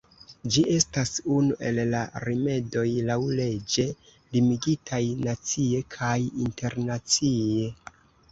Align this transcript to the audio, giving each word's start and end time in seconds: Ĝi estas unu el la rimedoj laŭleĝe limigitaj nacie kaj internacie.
Ĝi 0.53 0.61
estas 0.75 1.09
unu 1.33 1.57
el 1.71 1.81
la 1.89 1.99
rimedoj 2.23 2.85
laŭleĝe 3.09 3.85
limigitaj 4.37 5.01
nacie 5.29 5.83
kaj 5.97 6.17
internacie. 6.47 7.71